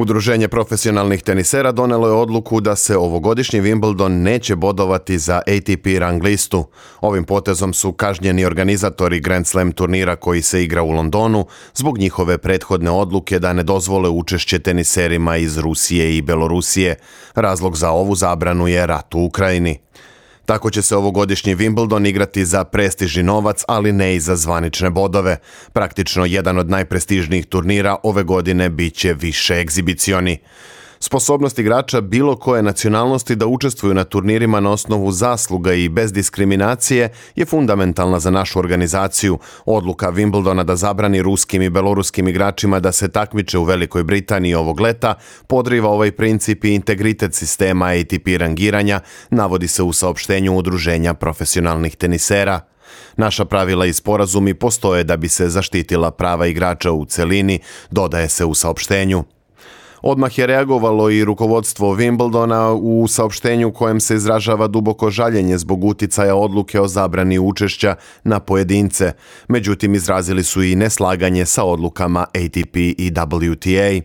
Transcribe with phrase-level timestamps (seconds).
[0.00, 6.22] Udruženje profesionalnih tenisera donelo je odluku da se ovogodišnji Wimbledon neće bodovati za ATP rang
[6.22, 6.64] listu.
[7.00, 12.38] Ovim potezom su kažnjeni organizatori Grand Slam turnira koji se igra u Londonu zbog njihove
[12.38, 16.94] prethodne odluke da ne dozvole učešće teniserima iz Rusije i Belorusije.
[17.34, 19.78] Razlog za ovu zabranu je rat u Ukrajini.
[20.50, 25.36] Tako će se ovogodišnji Wimbledon igrati za prestižni novac, ali ne i za zvanične bodove.
[25.72, 30.38] Praktično jedan od najprestižnijih turnira ove godine bit će više egzibicioni.
[31.02, 37.12] Sposobnost igrača bilo koje nacionalnosti da učestvuju na turnirima na osnovu zasluga i bez diskriminacije
[37.36, 39.38] je fundamentalna za našu organizaciju.
[39.64, 44.80] Odluka Wimbledona da zabrani ruskim i beloruskim igračima da se takmiče u Velikoj Britaniji ovog
[44.80, 45.14] leta
[45.46, 52.60] podriva ovaj princip i integritet sistema ATP rangiranja, navodi se u saopštenju Udruženja profesionalnih tenisera.
[53.16, 57.58] Naša pravila i sporazumi postoje da bi se zaštitila prava igrača u celini,
[57.90, 59.24] dodaje se u saopštenju.
[60.02, 66.34] Odmah je reagovalo i rukovodstvo Wimbledona u saopštenju kojem se izražava duboko žaljenje zbog uticaja
[66.34, 69.12] odluke o zabrani učešća na pojedince.
[69.48, 74.02] Međutim, izrazili su i neslaganje sa odlukama ATP i WTA.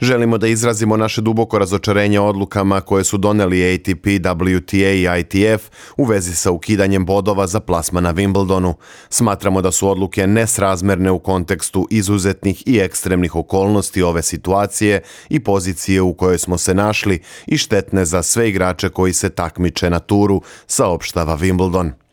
[0.00, 6.04] Želimo da izrazimo naše duboko razočarenje odlukama koje su doneli ATP, WTA i ITF u
[6.04, 8.74] vezi sa ukidanjem bodova za plasma na Wimbledonu.
[9.10, 16.02] Smatramo da su odluke nesrazmerne u kontekstu izuzetnih i ekstremnih okolnosti ove situacije i pozicije
[16.02, 20.42] u kojoj smo se našli i štetne za sve igrače koji se takmiče na turu,
[20.66, 22.07] saopštava Wimbledon.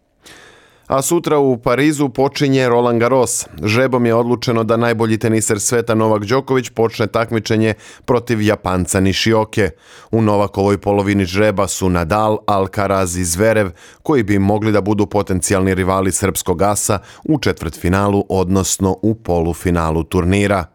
[0.88, 3.48] A sutra u Parizu počinje Roland Garros.
[3.64, 7.74] Žrebom je odlučeno da najbolji teniser sveta Novak Đoković počne takmičenje
[8.06, 9.70] protiv Japanca Nishioke.
[10.12, 13.72] U Novakovoj polovini žreba su Nadal, Alcaraz i Zverev,
[14.04, 20.66] koji bi mogli da budu potencijalni rivali srpskog asa u četvrtfinalu, odnosno u polufinalu turnira.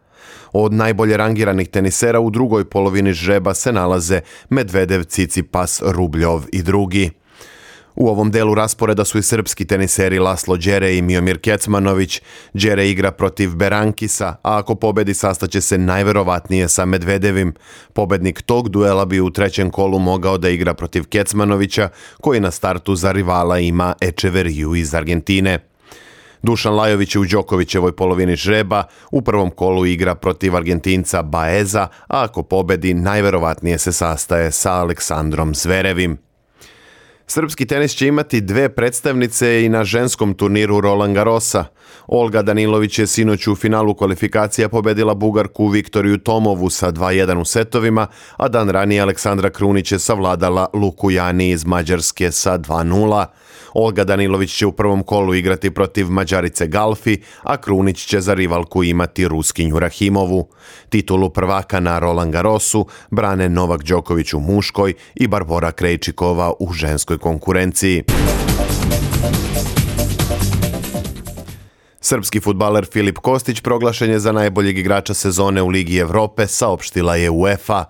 [0.53, 7.20] Od najbolje rangiranih tenisera u drugoj polovini žreba se nalaze Medvedev, Cicipas, Rubljov i drugi.
[8.01, 12.23] U ovom delu rasporeda su i srpski teniseri Laslo Đere i Miomir Kecmanović.
[12.55, 17.55] Đere igra protiv Berankisa, a ako pobedi sastaće se najverovatnije sa Medvedevim.
[17.93, 21.89] Pobednik tog duela bi u trećem kolu mogao da igra protiv Kecmanovića,
[22.21, 25.59] koji na startu za rivala ima Echeveriju iz Argentine.
[26.43, 32.25] Dušan Lajović je u Đokovićevoj polovini žreba, u prvom kolu igra protiv Argentinca Baeza, a
[32.25, 36.30] ako pobedi najverovatnije se sastaje sa Aleksandrom Zverevim.
[37.33, 41.65] Srpski tenis će imati dve predstavnice i na ženskom turniru Roland Garrosa.
[42.07, 48.07] Olga Danilović je sinoć u finalu kvalifikacija pobedila Bugarku Viktoriju Tomovu sa 2-1 u setovima,
[48.37, 53.27] a dan ranije Aleksandra Krunić je savladala Luku Jani iz Mađarske sa 2-0.
[53.75, 58.85] Olga Danilović će u prvom kolu igrati protiv Mađarice Galfi, a Krunić će za rivalku
[58.85, 60.49] imati Ruskinju Rahimovu.
[60.89, 67.19] Titulu prvaka na Roland Garrosu brane Novak Đoković u muškoj i Barbora Krejčikova u ženskoj
[67.21, 68.05] konkurenciji.
[72.01, 77.31] Srpski futbaler Filip Kostić proglašen je za najboljeg igrača sezone u Ligi Evrope, saopštila je
[77.31, 77.85] UEFA.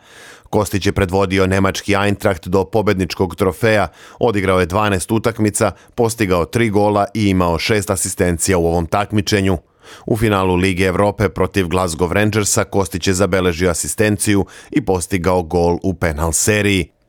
[0.50, 7.06] Kostić je predvodio nemački Eintracht do pobedničkog trofeja, odigrao je 12 utakmica, postigao 3 gola
[7.14, 9.58] i imao 6 asistencija u ovom takmičenju.
[10.06, 15.94] U finalu Lige Evrope protiv Glasgow Rangersa Kostić je zabeležio asistenciju i postigao gol u
[15.94, 16.99] penal seriji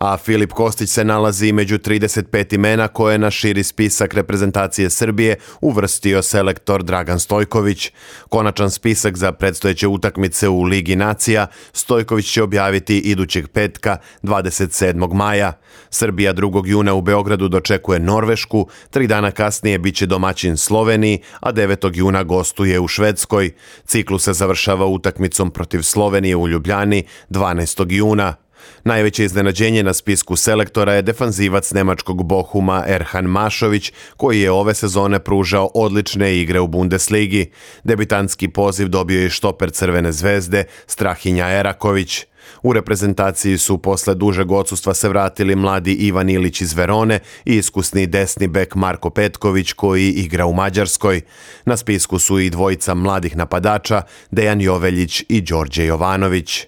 [0.00, 6.22] a Filip Kostić se nalazi među 35 imena koje na širi spisak reprezentacije Srbije uvrstio
[6.22, 7.92] selektor Dragan Stojković.
[8.28, 15.14] Konačan spisak za predstojeće utakmice u Ligi nacija Stojković će objaviti idućeg petka 27.
[15.14, 15.52] maja.
[15.90, 16.66] Srbija 2.
[16.66, 21.96] juna u Beogradu dočekuje Norvešku, tri dana kasnije biće domaćin Sloveniji, a 9.
[21.96, 23.50] juna gostuje u Švedskoj.
[23.84, 27.92] Ciklus se završava utakmicom protiv Slovenije u Ljubljani 12.
[27.92, 28.47] juna.
[28.84, 35.18] Najveće iznenađenje na spisku selektora je defanzivac nemačkog Bohuma Erhan Mašović, koji je ove sezone
[35.18, 37.50] pružao odlične igre u Bundesligi.
[37.84, 42.24] Debitanski poziv dobio je štoper Crvene zvezde Strahinja Eraković.
[42.62, 48.06] U reprezentaciji su posle dužeg odsustva se vratili mladi Ivan Ilić iz Verone i iskusni
[48.06, 51.20] desni bek Marko Petković koji igra u Mađarskoj.
[51.64, 56.66] Na spisku su i dvojica mladih napadača Dejan Joveljić i Đorđe Jovanović.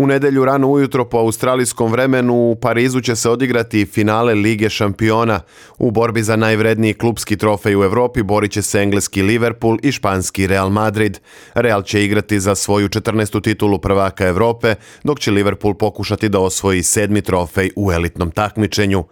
[0.00, 5.40] U nedelju rano ujutro po australijskom vremenu u Parizu će se odigrati finale Lige šampiona.
[5.78, 10.46] U borbi za najvredniji klubski trofej u Europi borit će se engleski Liverpool i španski
[10.46, 11.20] Real Madrid.
[11.54, 13.42] Real će igrati za svoju 14.
[13.42, 14.74] titulu prvaka Europe,
[15.04, 19.04] dok će Liverpool pokušati da osvoji sedmi trofej u elitnom takmičenju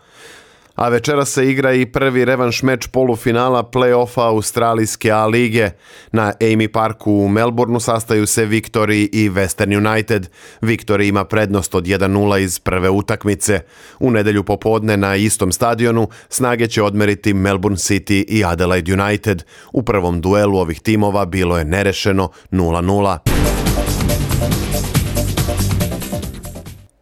[0.76, 5.70] a večera se igra i prvi revanš meč polufinala play-offa Australijske A lige.
[6.12, 10.28] Na Amy Parku u Melbourneu sastaju se Victory i Western United.
[10.60, 13.60] Victory ima prednost od 1-0 iz prve utakmice.
[14.00, 19.44] U nedelju popodne na istom stadionu snage će odmeriti Melbourne City i Adelaide United.
[19.72, 23.45] U prvom duelu ovih timova bilo je nerešeno 0-0.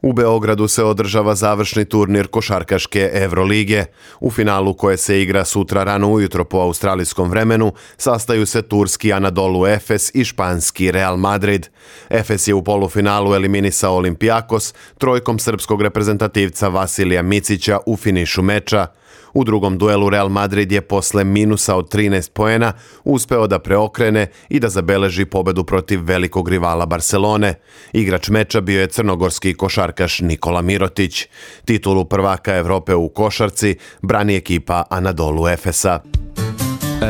[0.05, 3.85] U Beogradu se održava završni turnir košarkaške Evrolige.
[4.21, 9.67] U finalu koje se igra sutra rano ujutro po australijskom vremenu sastaju se turski Anadolu
[9.67, 11.69] Efes i španski Real Madrid.
[12.11, 18.87] Efes je u polufinalu eliminisao Olimpijakos trojkom srpskog reprezentativca Vasilija Micića u finišu meča.
[19.35, 22.73] U drugom duelu Real Madrid je posle minusa od 13 poena
[23.05, 27.55] uspeo da preokrene i da zabeleži pobedu protiv velikog rivala Barcelone.
[27.93, 31.27] Igrač meča bio je crnogorski košarkaš Nikola Mirotić.
[31.65, 36.01] Titulu prvaka Evrope u košarci brani ekipa Anadolu Efesa.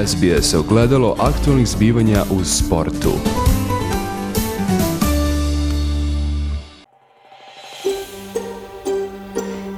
[0.06, 3.43] SBS ogledalo aktualnih zbivanja u sportu.